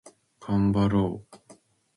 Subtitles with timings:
[0.39, 1.55] がんばろう